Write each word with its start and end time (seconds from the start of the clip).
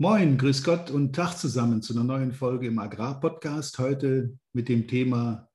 Moin, 0.00 0.38
grüß 0.38 0.62
Gott 0.62 0.90
und 0.90 1.12
Tag 1.12 1.34
zusammen 1.36 1.82
zu 1.82 1.92
einer 1.92 2.04
neuen 2.04 2.32
Folge 2.32 2.68
im 2.68 2.78
Agrarpodcast. 2.78 3.80
Heute 3.80 4.38
mit 4.52 4.68
dem 4.68 4.86
Thema 4.86 5.50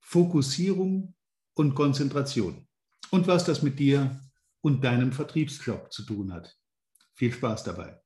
Fokussierung 0.00 1.14
und 1.54 1.74
Konzentration 1.74 2.68
und 3.10 3.26
was 3.26 3.44
das 3.44 3.62
mit 3.62 3.78
dir 3.78 4.20
und 4.60 4.84
deinem 4.84 5.10
Vertriebsjob 5.10 5.92
zu 5.92 6.04
tun 6.04 6.32
hat. 6.32 6.56
Viel 7.14 7.32
Spaß 7.32 7.64
dabei. 7.64 8.00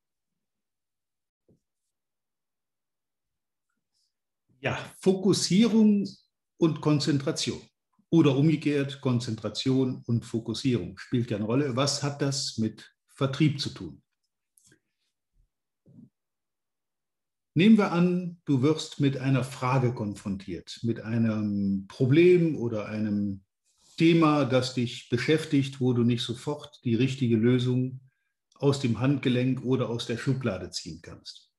Ja, 4.61 4.79
Fokussierung 5.01 6.09
und 6.57 6.81
Konzentration 6.81 7.61
oder 8.13 8.37
umgekehrt 8.37 9.01
Konzentration 9.01 10.03
und 10.07 10.27
Fokussierung 10.27 10.99
spielt 10.99 11.31
ja 11.31 11.39
eine 11.39 11.47
Rolle. 11.47 11.77
Was 11.77 12.03
hat 12.03 12.21
das 12.21 12.59
mit 12.59 12.95
Vertrieb 13.09 13.59
zu 13.59 13.71
tun? 13.71 14.03
Nehmen 17.55 17.79
wir 17.79 17.91
an, 17.93 18.41
du 18.45 18.61
wirst 18.61 19.01
mit 19.01 19.17
einer 19.17 19.45
Frage 19.45 19.95
konfrontiert, 19.95 20.81
mit 20.83 21.01
einem 21.01 21.87
Problem 21.89 22.57
oder 22.57 22.87
einem 22.87 23.45
Thema, 23.97 24.45
das 24.45 24.75
dich 24.75 25.09
beschäftigt, 25.09 25.81
wo 25.81 25.95
du 25.95 26.03
nicht 26.03 26.23
sofort 26.23 26.81
die 26.85 26.95
richtige 26.95 27.37
Lösung 27.37 28.01
aus 28.57 28.81
dem 28.81 29.01
Handgelenk 29.01 29.65
oder 29.65 29.89
aus 29.89 30.07
der 30.07 30.19
Schublade 30.19 30.71
ziehen 30.71 31.01
kannst. 31.03 31.51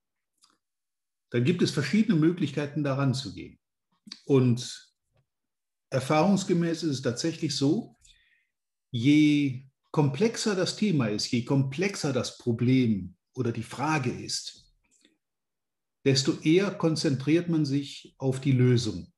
Dann 1.31 1.45
gibt 1.45 1.63
es 1.63 1.71
verschiedene 1.71 2.17
Möglichkeiten, 2.17 2.83
daran 2.83 3.15
zu 3.15 3.33
gehen. 3.33 3.57
Und 4.25 4.92
erfahrungsgemäß 5.93 6.83
ist 6.83 6.91
es 6.91 7.01
tatsächlich 7.01 7.55
so, 7.55 7.95
je 8.91 9.67
komplexer 9.91 10.55
das 10.55 10.75
Thema 10.75 11.07
ist, 11.07 11.31
je 11.31 11.45
komplexer 11.45 12.11
das 12.11 12.37
Problem 12.37 13.15
oder 13.35 13.51
die 13.51 13.63
Frage 13.63 14.11
ist, 14.11 14.73
desto 16.03 16.33
eher 16.41 16.71
konzentriert 16.71 17.47
man 17.47 17.65
sich 17.65 18.15
auf 18.17 18.41
die 18.41 18.51
Lösung. 18.51 19.13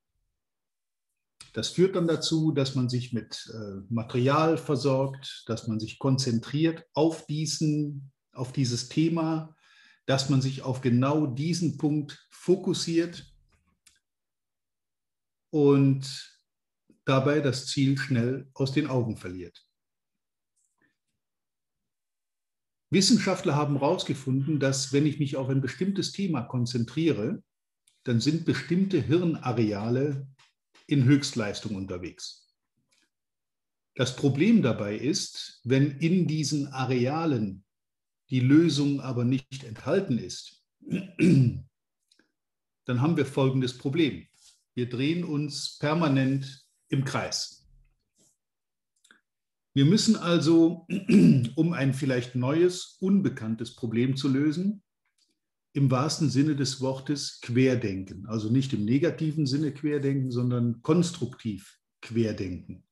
Das 1.54 1.70
führt 1.70 1.96
dann 1.96 2.08
dazu, 2.08 2.52
dass 2.52 2.76
man 2.76 2.90
sich 2.90 3.14
mit 3.14 3.50
äh, 3.54 3.82
Material 3.90 4.58
versorgt, 4.58 5.44
dass 5.48 5.68
man 5.68 5.80
sich 5.80 5.98
konzentriert 5.98 6.86
auf, 6.94 7.26
diesen, 7.26 8.12
auf 8.34 8.52
dieses 8.52 8.90
Thema, 8.90 9.56
dass 10.06 10.30
man 10.30 10.42
sich 10.42 10.62
auf 10.62 10.82
genau 10.82 11.26
diesen 11.26 11.78
Punkt 11.78 12.28
fokussiert 12.30 13.34
und 15.50 16.35
dabei 17.06 17.40
das 17.40 17.68
Ziel 17.68 17.98
schnell 17.98 18.50
aus 18.54 18.74
den 18.74 18.88
Augen 18.88 19.18
verliert. 19.18 19.66
Wissenschaftler 22.92 23.56
haben 23.56 23.80
herausgefunden, 23.80 24.60
dass 24.60 24.94
wenn 24.94 25.06
ich 25.06 25.20
mich 25.20 25.36
auf 25.38 25.50
ein 25.50 25.62
bestimmtes 25.62 26.12
Thema 26.12 26.44
konzentriere, 26.44 27.44
dann 28.04 28.20
sind 28.22 28.46
bestimmte 28.46 29.02
Hirnareale 29.02 30.28
in 30.88 31.04
Höchstleistung 31.06 31.76
unterwegs. 31.76 32.54
Das 33.96 34.16
Problem 34.16 34.62
dabei 34.62 34.96
ist, 34.98 35.62
wenn 35.64 36.00
in 36.00 36.28
diesen 36.28 36.68
Arealen 36.68 37.64
die 38.30 38.42
Lösung 38.42 39.00
aber 39.00 39.24
nicht 39.24 39.64
enthalten 39.64 40.18
ist, 40.18 40.64
dann 40.80 41.68
haben 42.88 43.18
wir 43.18 43.26
folgendes 43.26 43.78
Problem. 43.78 44.28
Wir 44.74 44.90
drehen 44.90 45.24
uns 45.24 45.78
permanent 45.80 46.65
im 46.90 47.06
Kreis. 47.06 47.66
Wir 49.74 49.86
müssen 49.86 50.16
also, 50.16 50.88
um 51.56 51.74
ein 51.74 51.94
vielleicht 51.94 52.36
neues, 52.36 52.98
unbekanntes 53.02 53.76
Problem 53.76 54.16
zu 54.16 54.30
lösen, 54.30 54.82
im 55.74 55.92
wahrsten 55.92 56.30
Sinne 56.30 56.56
des 56.56 56.80
Wortes 56.80 57.42
querdenken. 57.42 58.26
Also 58.28 58.50
nicht 58.50 58.72
im 58.72 58.86
negativen 58.86 59.46
Sinne 59.46 59.74
querdenken, 59.74 60.32
sondern 60.32 60.82
konstruktiv 60.82 61.78
querdenken. 62.02 62.86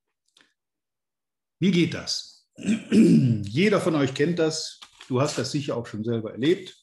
Wie 1.60 1.72
geht 1.72 1.94
das? 1.94 2.50
Jeder 2.92 3.80
von 3.80 3.96
euch 3.96 4.14
kennt 4.14 4.40
das. 4.40 4.82
Du 5.08 5.22
hast 5.22 5.38
das 5.38 5.52
sicher 5.52 5.78
auch 5.78 5.88
schon 5.88 6.04
selber 6.04 6.34
erlebt. 6.34 6.76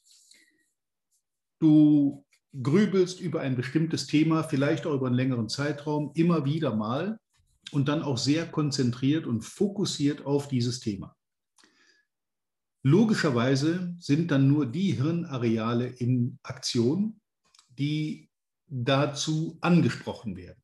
Du 1.61 2.25
grübelst 2.63 3.21
über 3.21 3.41
ein 3.41 3.57
bestimmtes 3.57 4.07
Thema, 4.07 4.43
vielleicht 4.43 4.87
auch 4.87 4.95
über 4.95 5.07
einen 5.07 5.17
längeren 5.17 5.49
Zeitraum, 5.49 6.13
immer 6.15 6.45
wieder 6.45 6.75
mal 6.75 7.19
und 7.71 7.89
dann 7.89 8.03
auch 8.03 8.19
sehr 8.19 8.47
konzentriert 8.47 9.27
und 9.27 9.43
fokussiert 9.43 10.25
auf 10.25 10.49
dieses 10.49 10.81
Thema. 10.81 11.17
Logischerweise 12.83 13.95
sind 13.99 14.31
dann 14.31 14.49
nur 14.49 14.67
die 14.67 14.93
Hirnareale 14.93 15.87
in 15.87 16.39
Aktion, 16.43 17.21
die 17.69 18.31
dazu 18.67 19.59
angesprochen 19.61 20.37
werden. 20.37 20.61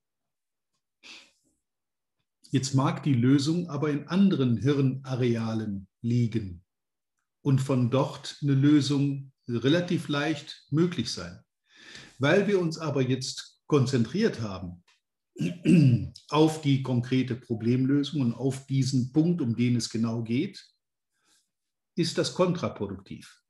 Jetzt 2.51 2.75
mag 2.75 3.03
die 3.03 3.15
Lösung 3.15 3.69
aber 3.69 3.91
in 3.91 4.09
anderen 4.09 4.57
Hirnarealen 4.57 5.89
liegen 6.01 6.65
und 7.43 7.61
von 7.61 7.91
dort 7.91 8.39
eine 8.41 8.55
Lösung 8.55 9.33
relativ 9.49 10.09
leicht 10.09 10.67
möglich 10.71 11.13
sein. 11.13 11.46
Weil 12.19 12.47
wir 12.47 12.61
uns 12.61 12.79
aber 12.79 13.03
jetzt 13.03 13.61
konzentriert 13.67 14.41
haben 14.41 14.83
auf 16.29 16.63
die 16.63 16.83
konkrete 16.83 17.37
Problemlösung 17.37 18.21
und 18.21 18.35
auf 18.35 18.67
diesen 18.67 19.13
Punkt, 19.13 19.41
um 19.43 19.57
den 19.57 19.77
es 19.77 19.91
genau 19.91 20.23
geht, 20.23 20.67
ist 21.95 22.19
das 22.19 22.35
kontraproduktiv. 22.35 23.43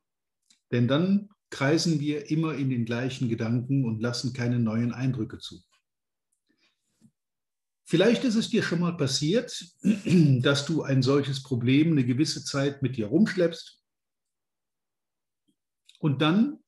Denn 0.73 0.89
dann 0.89 1.29
kreisen 1.51 2.01
wir 2.01 2.31
immer 2.31 2.55
in 2.55 2.71
den 2.71 2.85
gleichen 2.85 3.29
Gedanken 3.29 3.85
und 3.85 4.01
lassen 4.01 4.33
keine 4.33 4.59
neuen 4.59 4.93
Eindrücke 4.93 5.39
zu. 5.39 5.63
Vielleicht 7.89 8.25
ist 8.25 8.35
es 8.35 8.51
dir 8.51 8.65
schon 8.65 8.81
mal 8.81 8.97
passiert, 8.97 9.65
dass 9.83 10.67
du 10.67 10.83
ein 10.83 11.03
solches 11.03 11.43
Problem 11.43 11.93
eine 11.93 12.05
gewisse 12.05 12.45
Zeit 12.45 12.83
mit 12.83 12.97
dir 12.97 13.07
rumschleppst 13.07 13.81
und 16.01 16.21
dann 16.21 16.59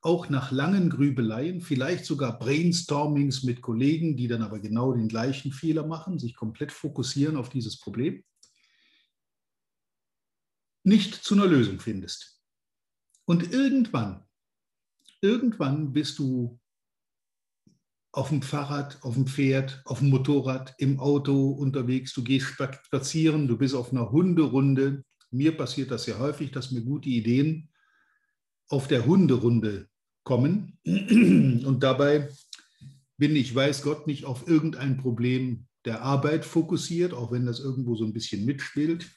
auch 0.00 0.28
nach 0.28 0.52
langen 0.52 0.90
Grübeleien, 0.90 1.60
vielleicht 1.60 2.04
sogar 2.04 2.38
Brainstormings 2.38 3.42
mit 3.42 3.62
Kollegen, 3.62 4.16
die 4.16 4.28
dann 4.28 4.42
aber 4.42 4.60
genau 4.60 4.92
den 4.92 5.08
gleichen 5.08 5.52
Fehler 5.52 5.86
machen, 5.86 6.18
sich 6.18 6.36
komplett 6.36 6.70
fokussieren 6.72 7.36
auf 7.36 7.48
dieses 7.48 7.78
Problem, 7.78 8.22
nicht 10.84 11.14
zu 11.14 11.34
einer 11.34 11.46
Lösung 11.46 11.80
findest. 11.80 12.40
Und 13.24 13.52
irgendwann, 13.52 14.24
irgendwann 15.20 15.92
bist 15.92 16.18
du 16.18 16.60
auf 18.12 18.30
dem 18.30 18.42
Fahrrad, 18.42 19.02
auf 19.02 19.14
dem 19.14 19.26
Pferd, 19.26 19.82
auf 19.84 19.98
dem 19.98 20.08
Motorrad, 20.08 20.74
im 20.78 20.98
Auto 20.98 21.50
unterwegs, 21.50 22.14
du 22.14 22.22
gehst 22.24 22.46
spazieren, 22.46 23.48
du 23.48 23.58
bist 23.58 23.74
auf 23.74 23.92
einer 23.92 24.10
Hunderunde. 24.10 25.04
Mir 25.30 25.56
passiert 25.56 25.90
das 25.90 26.04
sehr 26.04 26.18
häufig, 26.18 26.52
dass 26.52 26.70
mir 26.70 26.82
gute 26.82 27.08
Ideen 27.08 27.68
auf 28.68 28.88
der 28.88 29.06
Hunderunde 29.06 29.88
kommen. 30.24 30.78
Und 30.84 31.80
dabei 31.80 32.28
bin 33.16 33.34
ich, 33.34 33.54
weiß 33.54 33.82
Gott, 33.82 34.06
nicht 34.06 34.24
auf 34.24 34.46
irgendein 34.46 34.96
Problem 34.98 35.66
der 35.84 36.02
Arbeit 36.02 36.44
fokussiert, 36.44 37.12
auch 37.12 37.32
wenn 37.32 37.46
das 37.46 37.60
irgendwo 37.60 37.96
so 37.96 38.04
ein 38.04 38.12
bisschen 38.12 38.44
mitspielt, 38.44 39.10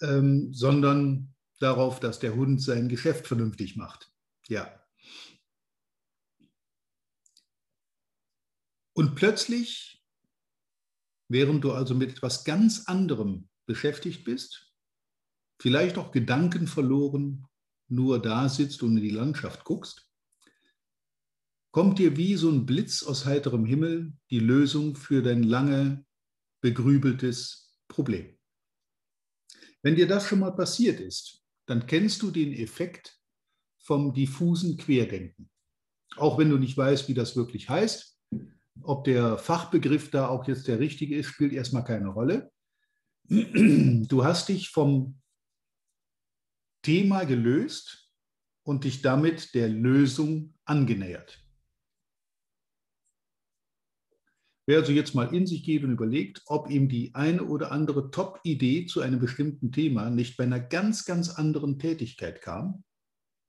ähm, 0.00 0.52
sondern 0.52 1.34
darauf, 1.60 2.00
dass 2.00 2.18
der 2.18 2.34
Hund 2.34 2.62
sein 2.62 2.88
Geschäft 2.88 3.26
vernünftig 3.26 3.76
macht. 3.76 4.10
Ja. 4.48 4.82
Und 8.94 9.14
plötzlich, 9.14 10.02
während 11.28 11.62
du 11.62 11.72
also 11.72 11.94
mit 11.94 12.10
etwas 12.10 12.44
ganz 12.44 12.86
anderem 12.86 13.48
beschäftigt 13.66 14.24
bist, 14.24 14.72
vielleicht 15.60 15.98
auch 15.98 16.12
Gedanken 16.12 16.66
verloren, 16.66 17.46
nur 17.88 18.20
da 18.20 18.48
sitzt 18.48 18.82
und 18.82 18.96
in 18.96 19.02
die 19.02 19.10
Landschaft 19.10 19.64
guckst, 19.64 20.10
kommt 21.70 21.98
dir 21.98 22.16
wie 22.16 22.36
so 22.36 22.50
ein 22.50 22.66
Blitz 22.66 23.02
aus 23.02 23.26
heiterem 23.26 23.64
Himmel 23.64 24.14
die 24.30 24.40
Lösung 24.40 24.96
für 24.96 25.22
dein 25.22 25.42
lange 25.42 26.04
begrübeltes 26.62 27.78
Problem. 27.88 28.36
Wenn 29.82 29.94
dir 29.94 30.08
das 30.08 30.26
schon 30.26 30.40
mal 30.40 30.52
passiert 30.52 31.00
ist, 31.00 31.44
dann 31.66 31.86
kennst 31.86 32.22
du 32.22 32.30
den 32.30 32.52
Effekt 32.52 33.20
vom 33.78 34.14
diffusen 34.14 34.76
Querdenken. 34.76 35.50
Auch 36.16 36.38
wenn 36.38 36.50
du 36.50 36.56
nicht 36.56 36.76
weißt, 36.76 37.08
wie 37.08 37.14
das 37.14 37.36
wirklich 37.36 37.68
heißt, 37.68 38.18
ob 38.82 39.04
der 39.04 39.38
Fachbegriff 39.38 40.10
da 40.10 40.28
auch 40.28 40.46
jetzt 40.48 40.68
der 40.68 40.80
richtige 40.80 41.16
ist, 41.16 41.26
spielt 41.26 41.52
erstmal 41.52 41.84
keine 41.84 42.08
Rolle. 42.08 42.50
Du 43.28 44.24
hast 44.24 44.48
dich 44.48 44.70
vom 44.70 45.20
Thema 46.86 47.24
gelöst 47.24 48.12
und 48.62 48.84
dich 48.84 49.02
damit 49.02 49.54
der 49.54 49.68
Lösung 49.68 50.54
angenähert. 50.64 51.44
Wer 54.68 54.78
also 54.78 54.92
jetzt 54.92 55.12
mal 55.12 55.34
in 55.34 55.48
sich 55.48 55.64
geht 55.64 55.82
und 55.82 55.90
überlegt, 55.90 56.42
ob 56.46 56.70
ihm 56.70 56.88
die 56.88 57.12
eine 57.12 57.42
oder 57.42 57.72
andere 57.72 58.12
Top-Idee 58.12 58.86
zu 58.86 59.00
einem 59.00 59.18
bestimmten 59.18 59.72
Thema 59.72 60.10
nicht 60.10 60.36
bei 60.36 60.44
einer 60.44 60.60
ganz, 60.60 61.04
ganz 61.04 61.30
anderen 61.30 61.80
Tätigkeit 61.80 62.40
kam, 62.40 62.84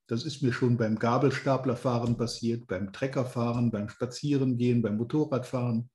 das 0.07 0.25
ist 0.25 0.41
mir 0.41 0.51
schon 0.51 0.75
beim 0.75 0.97
Gabelstaplerfahren 0.97 2.17
passiert, 2.17 2.65
beim 2.65 2.91
Treckerfahren, 2.91 3.69
beim 3.69 3.87
Spazierengehen, 3.87 4.81
beim 4.81 4.97
Motorradfahren, 4.97 5.91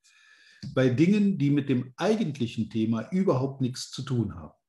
bei 0.77 0.91
Dingen, 0.91 1.39
die 1.39 1.51
mit 1.51 1.69
dem 1.69 1.93
eigentlichen 1.97 2.71
Thema 2.71 3.11
überhaupt 3.11 3.61
nichts 3.61 3.91
zu 3.91 4.03
tun 4.03 4.37
haben. 4.37 4.62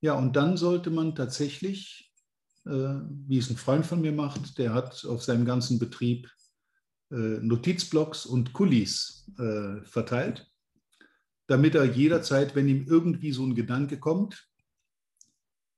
Ja, 0.00 0.14
und 0.14 0.34
dann 0.36 0.56
sollte 0.56 0.90
man 0.90 1.14
tatsächlich, 1.14 2.12
äh, 2.64 2.70
wie 2.70 3.38
es 3.38 3.50
ein 3.50 3.56
Freund 3.56 3.84
von 3.84 4.00
mir 4.00 4.12
macht, 4.12 4.58
der 4.58 4.72
hat 4.72 5.04
auf 5.04 5.22
seinem 5.22 5.44
ganzen 5.44 5.78
Betrieb 5.78 6.30
äh, 7.10 7.38
Notizblocks 7.40 8.24
und 8.24 8.52
Kulis 8.52 9.30
äh, 9.38 9.82
verteilt, 9.84 10.50
damit 11.48 11.74
er 11.74 11.84
jederzeit, 11.84 12.54
wenn 12.54 12.68
ihm 12.68 12.86
irgendwie 12.86 13.32
so 13.32 13.44
ein 13.44 13.54
Gedanke 13.54 13.98
kommt, 13.98 14.48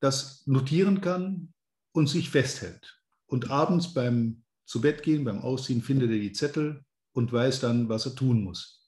das 0.00 0.46
notieren 0.46 1.00
kann 1.00 1.52
und 1.92 2.08
sich 2.08 2.30
festhält. 2.30 3.00
Und 3.26 3.50
abends 3.50 3.94
beim 3.94 4.42
Zubettgehen, 4.66 5.24
beim 5.24 5.40
Ausziehen 5.40 5.82
findet 5.82 6.10
er 6.10 6.18
die 6.18 6.32
Zettel 6.32 6.84
und 7.12 7.32
weiß 7.32 7.60
dann, 7.60 7.88
was 7.88 8.06
er 8.06 8.14
tun 8.14 8.42
muss. 8.42 8.81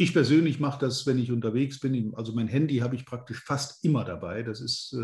Ich 0.00 0.12
persönlich 0.12 0.60
mache 0.60 0.78
das, 0.78 1.06
wenn 1.06 1.18
ich 1.18 1.32
unterwegs 1.32 1.80
bin. 1.80 2.14
Also 2.14 2.32
mein 2.32 2.46
Handy 2.46 2.76
habe 2.76 2.94
ich 2.94 3.04
praktisch 3.04 3.42
fast 3.44 3.84
immer 3.84 4.04
dabei. 4.04 4.44
Das 4.44 4.60
ist 4.60 4.92
äh, 4.92 4.96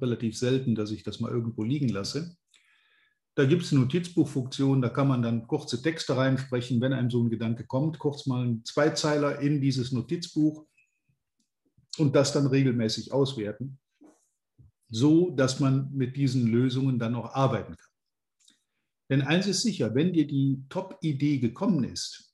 relativ 0.00 0.38
selten, 0.38 0.74
dass 0.74 0.90
ich 0.92 1.02
das 1.02 1.20
mal 1.20 1.30
irgendwo 1.30 1.62
liegen 1.62 1.90
lasse. 1.90 2.34
Da 3.34 3.44
gibt 3.44 3.62
es 3.62 3.72
eine 3.72 3.82
Notizbuchfunktion, 3.82 4.80
da 4.80 4.88
kann 4.88 5.08
man 5.08 5.20
dann 5.20 5.46
kurze 5.46 5.82
Texte 5.82 6.16
reinsprechen, 6.16 6.80
wenn 6.80 6.94
einem 6.94 7.10
so 7.10 7.22
ein 7.22 7.28
Gedanke 7.28 7.66
kommt, 7.66 7.98
kurz 7.98 8.24
mal 8.24 8.42
einen 8.42 8.64
Zweizeiler 8.64 9.40
in 9.40 9.60
dieses 9.60 9.92
Notizbuch 9.92 10.66
und 11.98 12.16
das 12.16 12.32
dann 12.32 12.46
regelmäßig 12.46 13.12
auswerten, 13.12 13.78
so 14.88 15.30
dass 15.30 15.60
man 15.60 15.92
mit 15.92 16.16
diesen 16.16 16.46
Lösungen 16.46 16.98
dann 16.98 17.14
auch 17.14 17.34
arbeiten 17.34 17.76
kann. 17.76 17.90
Denn 19.10 19.22
eins 19.22 19.46
ist 19.46 19.62
sicher, 19.62 19.94
wenn 19.94 20.14
dir 20.14 20.26
die 20.26 20.64
Top-Idee 20.70 21.38
gekommen 21.38 21.84
ist, 21.84 22.29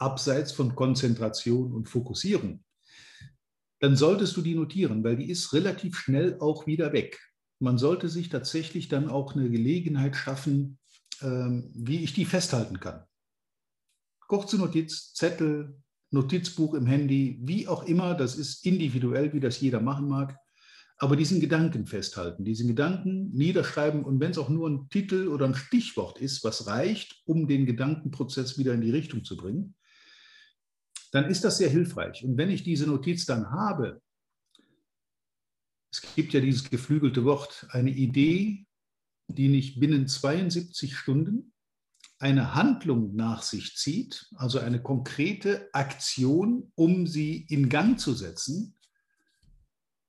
abseits 0.00 0.52
von 0.52 0.74
Konzentration 0.74 1.72
und 1.72 1.88
Fokussierung, 1.88 2.64
dann 3.80 3.96
solltest 3.96 4.36
du 4.36 4.42
die 4.42 4.54
notieren, 4.54 5.04
weil 5.04 5.16
die 5.16 5.30
ist 5.30 5.52
relativ 5.52 5.96
schnell 5.96 6.38
auch 6.40 6.66
wieder 6.66 6.92
weg. 6.92 7.18
Man 7.60 7.78
sollte 7.78 8.08
sich 8.08 8.28
tatsächlich 8.28 8.88
dann 8.88 9.08
auch 9.08 9.34
eine 9.34 9.50
Gelegenheit 9.50 10.16
schaffen, 10.16 10.78
ähm, 11.22 11.70
wie 11.74 12.02
ich 12.02 12.12
die 12.12 12.24
festhalten 12.24 12.80
kann. 12.80 13.04
Kurze 14.26 14.56
Notiz, 14.56 15.12
Zettel, 15.14 15.76
Notizbuch 16.10 16.74
im 16.74 16.86
Handy, 16.86 17.38
wie 17.42 17.68
auch 17.68 17.84
immer, 17.84 18.14
das 18.14 18.36
ist 18.36 18.64
individuell, 18.64 19.32
wie 19.32 19.40
das 19.40 19.60
jeder 19.60 19.80
machen 19.80 20.08
mag 20.08 20.36
aber 21.02 21.16
diesen 21.16 21.40
Gedanken 21.40 21.86
festhalten, 21.86 22.44
diesen 22.44 22.68
Gedanken 22.68 23.30
niederschreiben 23.30 24.04
und 24.04 24.20
wenn 24.20 24.32
es 24.32 24.38
auch 24.38 24.50
nur 24.50 24.68
ein 24.68 24.90
Titel 24.90 25.28
oder 25.28 25.46
ein 25.46 25.54
Stichwort 25.54 26.18
ist, 26.18 26.44
was 26.44 26.66
reicht, 26.66 27.22
um 27.24 27.48
den 27.48 27.64
Gedankenprozess 27.64 28.58
wieder 28.58 28.74
in 28.74 28.82
die 28.82 28.90
Richtung 28.90 29.24
zu 29.24 29.38
bringen, 29.38 29.74
dann 31.10 31.24
ist 31.26 31.44
das 31.44 31.58
sehr 31.58 31.68
hilfreich. 31.68 32.24
Und 32.24 32.36
wenn 32.36 32.50
ich 32.50 32.62
diese 32.62 32.86
Notiz 32.86 33.26
dann 33.26 33.50
habe, 33.50 34.00
es 35.92 36.02
gibt 36.14 36.32
ja 36.32 36.40
dieses 36.40 36.70
geflügelte 36.70 37.24
Wort, 37.24 37.66
eine 37.70 37.90
Idee, 37.90 38.66
die 39.28 39.48
nicht 39.48 39.80
binnen 39.80 40.06
72 40.06 40.96
Stunden 40.96 41.52
eine 42.20 42.54
Handlung 42.54 43.16
nach 43.16 43.42
sich 43.42 43.76
zieht, 43.76 44.28
also 44.36 44.58
eine 44.58 44.82
konkrete 44.82 45.72
Aktion, 45.72 46.70
um 46.74 47.06
sie 47.06 47.46
in 47.48 47.70
Gang 47.70 47.98
zu 47.98 48.12
setzen, 48.12 48.76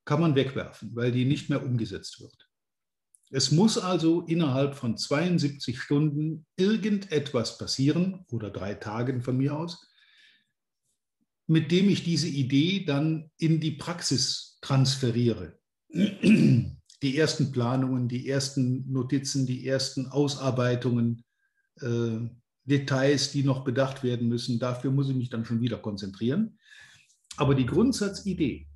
kann 0.03 0.19
man 0.19 0.36
wegwerfen, 0.36 0.94
weil 0.94 1.12
die 1.12 1.25
nicht 1.25 1.50
mehr 1.50 1.63
umgesetzt 1.63 2.19
wird. 2.19 2.50
Es 3.30 3.51
muss 3.51 3.77
also 3.77 4.21
innerhalb 4.25 4.75
von 4.75 4.98
72 4.98 5.80
Stunden 5.80 6.45
irgendetwas 6.57 7.57
passieren 7.57 8.25
oder 8.30 8.50
drei 8.50 8.74
Tagen 8.74 9.21
von 9.21 9.38
mir 9.38 9.56
aus, 9.56 9.88
mit 11.51 11.69
dem 11.69 11.89
ich 11.89 12.06
diese 12.06 12.30
Idee 12.30 12.86
dann 12.86 13.30
in 13.38 13.59
die 13.59 13.71
Praxis 13.71 14.57
transferiere. 14.62 15.59
Die 15.89 17.18
ersten 17.18 17.51
Planungen, 17.51 18.07
die 18.07 18.30
ersten 18.30 18.89
Notizen, 18.89 19.45
die 19.45 19.68
ersten 19.68 20.06
Ausarbeitungen, 20.06 21.25
äh, 21.81 22.19
Details, 22.63 23.31
die 23.31 23.44
noch 23.44 23.65
bedacht 23.65 24.01
werden 24.01 24.30
müssen, 24.30 24.59
dafür 24.59 24.92
muss 24.92 25.09
ich 25.09 25.15
mich 25.15 25.30
dann 25.30 25.44
schon 25.44 25.59
wieder 25.59 25.80
konzentrieren. 25.80 26.57
Aber 27.36 27.53
die 27.53 27.65
Grundsatzidee, 27.65 28.69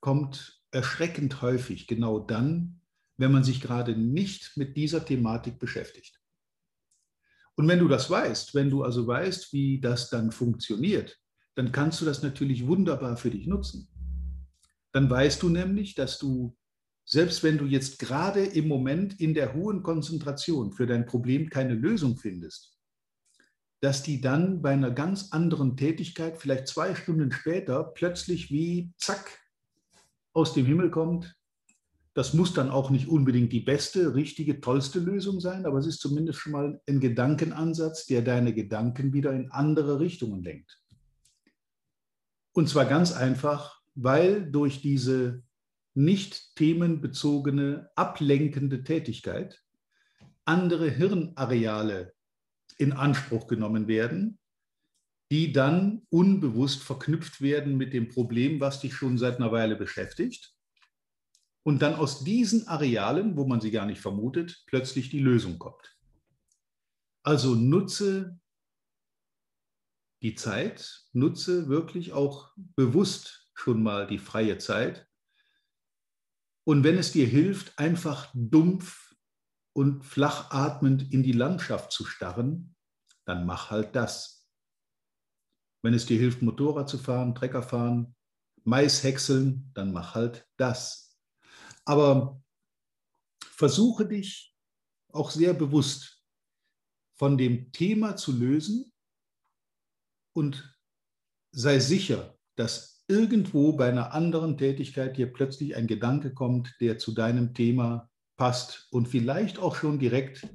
kommt 0.00 0.60
erschreckend 0.72 1.40
häufig 1.40 1.86
genau 1.86 2.18
dann, 2.18 2.82
wenn 3.16 3.32
man 3.32 3.42
sich 3.42 3.62
gerade 3.62 3.96
nicht 3.96 4.56
mit 4.56 4.76
dieser 4.76 5.02
Thematik 5.02 5.58
beschäftigt. 5.58 6.20
Und 7.54 7.66
wenn 7.68 7.78
du 7.78 7.88
das 7.88 8.10
weißt, 8.10 8.54
wenn 8.54 8.68
du 8.68 8.82
also 8.82 9.06
weißt, 9.06 9.54
wie 9.54 9.80
das 9.80 10.10
dann 10.10 10.30
funktioniert, 10.30 11.18
dann 11.56 11.72
kannst 11.72 12.00
du 12.00 12.04
das 12.04 12.22
natürlich 12.22 12.66
wunderbar 12.66 13.16
für 13.16 13.30
dich 13.30 13.46
nutzen. 13.46 13.88
Dann 14.92 15.10
weißt 15.10 15.42
du 15.42 15.48
nämlich, 15.48 15.94
dass 15.94 16.18
du, 16.18 16.54
selbst 17.04 17.42
wenn 17.42 17.58
du 17.58 17.64
jetzt 17.64 17.98
gerade 17.98 18.44
im 18.44 18.68
Moment 18.68 19.18
in 19.20 19.34
der 19.34 19.54
hohen 19.54 19.82
Konzentration 19.82 20.72
für 20.72 20.86
dein 20.86 21.06
Problem 21.06 21.48
keine 21.48 21.74
Lösung 21.74 22.18
findest, 22.18 22.78
dass 23.80 24.02
die 24.02 24.20
dann 24.20 24.62
bei 24.62 24.72
einer 24.72 24.90
ganz 24.90 25.32
anderen 25.32 25.76
Tätigkeit, 25.76 26.38
vielleicht 26.38 26.68
zwei 26.68 26.94
Stunden 26.94 27.32
später, 27.32 27.84
plötzlich 27.84 28.50
wie 28.50 28.92
zack 28.98 29.38
aus 30.32 30.52
dem 30.52 30.66
Himmel 30.66 30.90
kommt. 30.90 31.36
Das 32.12 32.34
muss 32.34 32.52
dann 32.52 32.70
auch 32.70 32.90
nicht 32.90 33.08
unbedingt 33.08 33.52
die 33.52 33.60
beste, 33.60 34.14
richtige, 34.14 34.60
tollste 34.60 34.98
Lösung 34.98 35.40
sein, 35.40 35.66
aber 35.66 35.78
es 35.78 35.86
ist 35.86 36.00
zumindest 36.00 36.38
schon 36.38 36.52
mal 36.52 36.80
ein 36.86 37.00
Gedankenansatz, 37.00 38.06
der 38.06 38.22
deine 38.22 38.54
Gedanken 38.54 39.12
wieder 39.12 39.32
in 39.32 39.50
andere 39.50 40.00
Richtungen 40.00 40.42
lenkt. 40.42 40.78
Und 42.56 42.70
zwar 42.70 42.86
ganz 42.86 43.12
einfach, 43.12 43.82
weil 43.94 44.50
durch 44.50 44.80
diese 44.80 45.42
nicht 45.92 46.56
themenbezogene, 46.56 47.90
ablenkende 47.96 48.82
Tätigkeit 48.82 49.62
andere 50.46 50.88
Hirnareale 50.88 52.14
in 52.78 52.94
Anspruch 52.94 53.46
genommen 53.46 53.88
werden, 53.88 54.38
die 55.30 55.52
dann 55.52 56.06
unbewusst 56.08 56.82
verknüpft 56.82 57.42
werden 57.42 57.76
mit 57.76 57.92
dem 57.92 58.08
Problem, 58.08 58.58
was 58.58 58.80
dich 58.80 58.94
schon 58.94 59.18
seit 59.18 59.36
einer 59.36 59.52
Weile 59.52 59.76
beschäftigt. 59.76 60.54
Und 61.62 61.82
dann 61.82 61.94
aus 61.94 62.24
diesen 62.24 62.68
Arealen, 62.68 63.36
wo 63.36 63.46
man 63.46 63.60
sie 63.60 63.70
gar 63.70 63.84
nicht 63.84 64.00
vermutet, 64.00 64.64
plötzlich 64.66 65.10
die 65.10 65.20
Lösung 65.20 65.58
kommt. 65.58 65.94
Also 67.22 67.54
nutze 67.54 68.40
die 70.22 70.34
Zeit, 70.34 71.04
nutze 71.12 71.68
wirklich 71.68 72.12
auch 72.12 72.52
bewusst 72.56 73.50
schon 73.54 73.82
mal 73.82 74.06
die 74.06 74.18
freie 74.18 74.58
Zeit. 74.58 75.08
Und 76.64 76.84
wenn 76.84 76.98
es 76.98 77.12
dir 77.12 77.26
hilft, 77.26 77.78
einfach 77.78 78.30
dumpf 78.34 79.14
und 79.72 80.04
flach 80.04 80.50
atmend 80.50 81.12
in 81.12 81.22
die 81.22 81.32
Landschaft 81.32 81.92
zu 81.92 82.04
starren, 82.04 82.74
dann 83.24 83.46
mach 83.46 83.70
halt 83.70 83.94
das. 83.94 84.48
Wenn 85.82 85.94
es 85.94 86.06
dir 86.06 86.18
hilft, 86.18 86.42
Motorrad 86.42 86.88
zu 86.88 86.98
fahren, 86.98 87.34
Trecker 87.34 87.62
fahren, 87.62 88.14
Mais 88.64 89.04
häckseln, 89.04 89.70
dann 89.74 89.92
mach 89.92 90.14
halt 90.14 90.48
das. 90.56 91.16
Aber 91.84 92.42
versuche 93.38 94.06
dich 94.06 94.56
auch 95.12 95.30
sehr 95.30 95.54
bewusst 95.54 96.24
von 97.14 97.38
dem 97.38 97.70
Thema 97.70 98.16
zu 98.16 98.32
lösen 98.32 98.92
und 100.36 100.76
sei 101.52 101.78
sicher, 101.78 102.36
dass 102.56 103.04
irgendwo 103.08 103.72
bei 103.72 103.88
einer 103.88 104.12
anderen 104.12 104.58
Tätigkeit 104.58 105.16
dir 105.16 105.32
plötzlich 105.32 105.76
ein 105.76 105.86
Gedanke 105.86 106.34
kommt, 106.34 106.74
der 106.80 106.98
zu 106.98 107.12
deinem 107.12 107.54
Thema 107.54 108.10
passt 108.36 108.88
und 108.90 109.08
vielleicht 109.08 109.58
auch 109.58 109.76
schon 109.76 109.98
direkt 109.98 110.46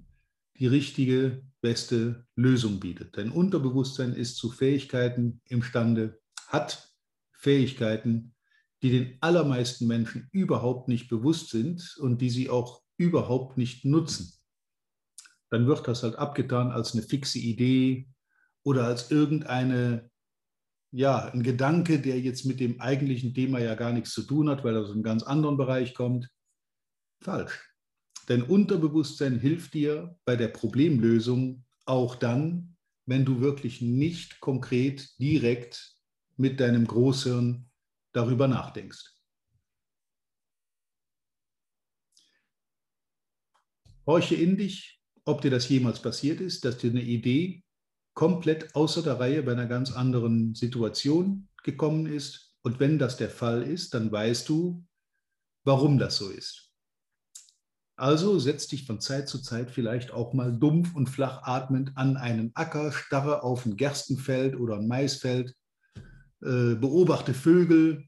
die 0.59 0.67
richtige, 0.67 1.43
beste 1.61 2.27
Lösung 2.35 2.79
bietet. 2.79 3.17
Dein 3.17 3.31
Unterbewusstsein 3.31 4.13
ist 4.13 4.35
zu 4.37 4.51
Fähigkeiten 4.51 5.41
imstande, 5.45 6.19
hat 6.47 6.91
Fähigkeiten, 7.33 8.35
die 8.81 8.91
den 8.91 9.17
allermeisten 9.21 9.87
Menschen 9.87 10.27
überhaupt 10.31 10.87
nicht 10.87 11.07
bewusst 11.07 11.49
sind 11.49 11.97
und 11.99 12.19
die 12.21 12.29
sie 12.29 12.49
auch 12.49 12.83
überhaupt 12.97 13.57
nicht 13.57 13.85
nutzen. 13.85 14.33
Dann 15.49 15.67
wird 15.67 15.87
das 15.87 16.03
halt 16.03 16.15
abgetan 16.15 16.71
als 16.71 16.93
eine 16.93 17.03
fixe 17.03 17.39
Idee 17.39 18.07
oder 18.63 18.85
als 18.85 19.11
irgendeine, 19.11 20.09
ja, 20.91 21.25
ein 21.31 21.43
Gedanke, 21.43 21.99
der 21.99 22.19
jetzt 22.19 22.45
mit 22.45 22.59
dem 22.59 22.79
eigentlichen 22.81 23.33
Thema 23.33 23.59
ja 23.59 23.75
gar 23.75 23.91
nichts 23.91 24.11
zu 24.11 24.23
tun 24.23 24.49
hat, 24.49 24.63
weil 24.63 24.75
er 24.75 24.81
aus 24.81 24.91
einem 24.91 25.03
ganz 25.03 25.23
anderen 25.23 25.57
Bereich 25.57 25.93
kommt. 25.93 26.29
Falsch. 27.21 27.69
Dein 28.27 28.43
Unterbewusstsein 28.43 29.39
hilft 29.39 29.73
dir 29.73 30.17
bei 30.25 30.35
der 30.35 30.47
Problemlösung 30.49 31.65
auch 31.85 32.15
dann, 32.15 32.77
wenn 33.05 33.25
du 33.25 33.41
wirklich 33.41 33.81
nicht 33.81 34.39
konkret 34.39 35.19
direkt 35.19 35.97
mit 36.37 36.59
deinem 36.59 36.85
Großhirn 36.85 37.69
darüber 38.13 38.47
nachdenkst. 38.47 39.15
Horche 44.05 44.35
in 44.35 44.57
dich, 44.57 45.01
ob 45.25 45.41
dir 45.41 45.51
das 45.51 45.69
jemals 45.69 46.01
passiert 46.01 46.41
ist, 46.41 46.65
dass 46.65 46.77
dir 46.77 46.89
eine 46.89 47.03
Idee 47.03 47.63
komplett 48.13 48.75
außer 48.75 49.01
der 49.03 49.19
Reihe 49.19 49.43
bei 49.43 49.53
einer 49.53 49.67
ganz 49.67 49.91
anderen 49.91 50.55
Situation 50.55 51.47
gekommen 51.63 52.05
ist. 52.05 52.53
Und 52.63 52.79
wenn 52.79 52.99
das 52.99 53.17
der 53.17 53.29
Fall 53.29 53.63
ist, 53.63 53.93
dann 53.93 54.11
weißt 54.11 54.47
du, 54.49 54.85
warum 55.63 55.97
das 55.97 56.17
so 56.17 56.29
ist. 56.29 56.71
Also 57.95 58.39
setz 58.39 58.67
dich 58.67 58.85
von 58.85 58.99
Zeit 58.99 59.29
zu 59.29 59.41
Zeit 59.41 59.69
vielleicht 59.69 60.11
auch 60.11 60.33
mal 60.33 60.51
dumpf 60.51 60.95
und 60.95 61.07
flach 61.07 61.43
atmend 61.43 61.91
an 61.95 62.17
einen 62.17 62.51
Acker, 62.55 62.91
starre 62.91 63.43
auf 63.43 63.65
ein 63.65 63.77
Gerstenfeld 63.77 64.55
oder 64.55 64.77
ein 64.77 64.87
Maisfeld, 64.87 65.55
äh, 66.41 66.73
beobachte 66.75 67.35
Vögel, 67.35 68.07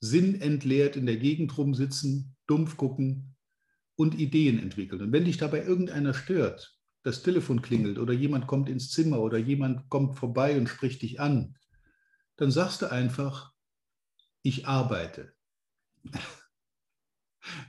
sinnentleert 0.00 0.96
in 0.96 1.04
der 1.04 1.18
Gegend 1.18 1.56
rumsitzen, 1.58 2.34
dumpf 2.46 2.78
gucken 2.78 3.36
und 3.96 4.18
Ideen 4.18 4.58
entwickeln. 4.58 5.02
Und 5.02 5.12
wenn 5.12 5.26
dich 5.26 5.36
dabei 5.36 5.64
irgendeiner 5.64 6.14
stört, 6.14 6.79
das 7.02 7.22
Telefon 7.22 7.62
klingelt 7.62 7.98
oder 7.98 8.12
jemand 8.12 8.46
kommt 8.46 8.68
ins 8.68 8.90
Zimmer 8.90 9.20
oder 9.20 9.38
jemand 9.38 9.88
kommt 9.88 10.16
vorbei 10.16 10.56
und 10.56 10.68
spricht 10.68 11.02
dich 11.02 11.20
an, 11.20 11.56
dann 12.36 12.50
sagst 12.50 12.82
du 12.82 12.90
einfach, 12.90 13.52
ich 14.42 14.66
arbeite. 14.66 15.32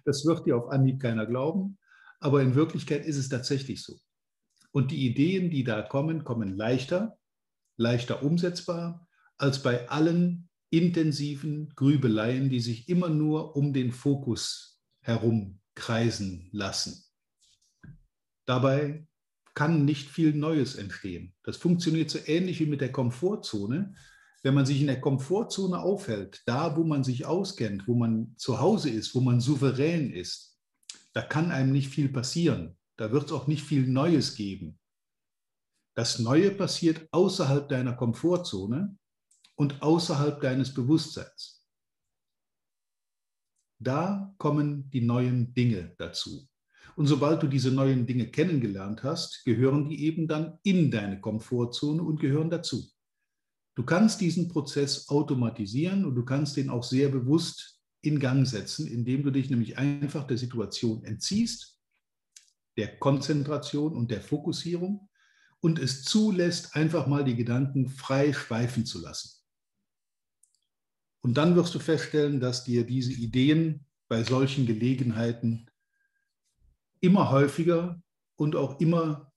Das 0.03 0.25
wird 0.25 0.45
dir 0.45 0.57
auf 0.57 0.69
Anhieb 0.69 0.99
keiner 1.01 1.25
glauben, 1.25 1.79
aber 2.19 2.41
in 2.41 2.55
Wirklichkeit 2.55 3.05
ist 3.05 3.17
es 3.17 3.29
tatsächlich 3.29 3.81
so. 3.81 3.99
Und 4.71 4.91
die 4.91 5.07
Ideen, 5.07 5.49
die 5.49 5.63
da 5.63 5.81
kommen, 5.81 6.23
kommen 6.23 6.55
leichter, 6.55 7.17
leichter 7.77 8.21
umsetzbar 8.21 9.07
als 9.37 9.63
bei 9.63 9.89
allen 9.89 10.49
intensiven 10.69 11.69
Grübeleien, 11.75 12.49
die 12.49 12.59
sich 12.59 12.89
immer 12.89 13.09
nur 13.09 13.55
um 13.55 13.73
den 13.73 13.91
Fokus 13.91 14.81
herum 14.99 15.59
kreisen 15.73 16.49
lassen. 16.51 17.03
Dabei 18.45 19.07
kann 19.53 19.85
nicht 19.85 20.09
viel 20.09 20.33
Neues 20.33 20.75
entstehen. 20.75 21.33
Das 21.43 21.57
funktioniert 21.57 22.09
so 22.09 22.19
ähnlich 22.25 22.59
wie 22.59 22.65
mit 22.65 22.81
der 22.81 22.91
Komfortzone. 22.91 23.95
Wenn 24.43 24.53
man 24.53 24.65
sich 24.65 24.81
in 24.81 24.87
der 24.87 25.01
Komfortzone 25.01 25.79
aufhält, 25.79 26.41
da 26.45 26.75
wo 26.75 26.83
man 26.83 27.03
sich 27.03 27.25
auskennt, 27.25 27.87
wo 27.87 27.93
man 27.93 28.33
zu 28.37 28.59
Hause 28.59 28.89
ist, 28.89 29.13
wo 29.13 29.21
man 29.21 29.39
souverän 29.39 30.11
ist, 30.11 30.57
da 31.13 31.21
kann 31.21 31.51
einem 31.51 31.71
nicht 31.71 31.89
viel 31.89 32.09
passieren. 32.09 32.77
Da 32.97 33.11
wird 33.11 33.25
es 33.25 33.31
auch 33.31 33.47
nicht 33.47 33.63
viel 33.63 33.87
Neues 33.87 34.35
geben. 34.35 34.79
Das 35.95 36.19
Neue 36.19 36.51
passiert 36.51 37.07
außerhalb 37.11 37.67
deiner 37.67 37.93
Komfortzone 37.93 38.97
und 39.55 39.81
außerhalb 39.81 40.39
deines 40.39 40.73
Bewusstseins. 40.73 41.65
Da 43.79 44.33
kommen 44.37 44.89
die 44.91 45.01
neuen 45.01 45.53
Dinge 45.53 45.93
dazu. 45.97 46.47
Und 46.95 47.07
sobald 47.07 47.41
du 47.41 47.47
diese 47.47 47.71
neuen 47.71 48.05
Dinge 48.05 48.27
kennengelernt 48.27 49.03
hast, 49.03 49.43
gehören 49.45 49.87
die 49.89 50.05
eben 50.05 50.27
dann 50.27 50.59
in 50.63 50.91
deine 50.91 51.21
Komfortzone 51.21 52.01
und 52.03 52.19
gehören 52.19 52.49
dazu. 52.49 52.89
Du 53.75 53.83
kannst 53.83 54.19
diesen 54.21 54.49
Prozess 54.49 55.07
automatisieren 55.07 56.05
und 56.05 56.15
du 56.15 56.25
kannst 56.25 56.57
den 56.57 56.69
auch 56.69 56.83
sehr 56.83 57.09
bewusst 57.09 57.79
in 58.01 58.19
Gang 58.19 58.45
setzen, 58.45 58.87
indem 58.87 59.23
du 59.23 59.31
dich 59.31 59.49
nämlich 59.49 59.77
einfach 59.77 60.27
der 60.27 60.37
Situation 60.37 61.03
entziehst, 61.03 61.79
der 62.77 62.97
Konzentration 62.97 63.95
und 63.95 64.11
der 64.11 64.21
Fokussierung 64.21 65.09
und 65.61 65.79
es 65.79 66.03
zulässt, 66.03 66.75
einfach 66.75 67.07
mal 67.07 67.23
die 67.23 67.35
Gedanken 67.35 67.87
frei 67.87 68.33
schweifen 68.33 68.85
zu 68.85 68.99
lassen. 68.99 69.37
Und 71.21 71.35
dann 71.35 71.55
wirst 71.55 71.75
du 71.75 71.79
feststellen, 71.79 72.39
dass 72.39 72.63
dir 72.63 72.85
diese 72.85 73.13
Ideen 73.13 73.85
bei 74.09 74.23
solchen 74.23 74.65
Gelegenheiten 74.65 75.67
immer 77.01 77.31
häufiger 77.31 78.01
und 78.37 78.55
auch 78.55 78.79
immer 78.79 79.31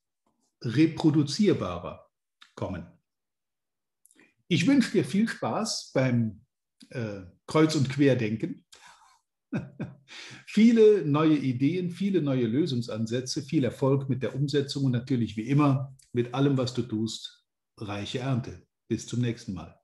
reproduzierbarer 0.63 2.09
kommen. 2.55 2.87
Ich 4.49 4.67
wünsche 4.67 4.93
dir 4.93 5.05
viel 5.05 5.29
Spaß 5.29 5.91
beim 5.95 6.45
äh, 6.91 7.23
Kreuz- 7.47 7.75
und 7.75 7.89
Querdenken. 7.91 8.65
viele 10.47 11.05
neue 11.05 11.37
Ideen, 11.37 11.91
viele 11.91 12.23
neue 12.23 12.47
Lösungsansätze, 12.47 13.43
viel 13.43 13.65
Erfolg 13.65 14.09
mit 14.09 14.23
der 14.23 14.35
Umsetzung 14.35 14.85
und 14.85 14.93
natürlich 14.93 15.37
wie 15.37 15.49
immer 15.49 15.97
mit 16.13 16.35
allem, 16.35 16.57
was 16.57 16.75
du 16.75 16.83
tust, 16.83 17.45
reiche 17.79 18.21
Ernte. 18.21 18.67
Bis 18.89 19.07
zum 19.07 19.21
nächsten 19.21 19.55
Mal. 19.55 19.84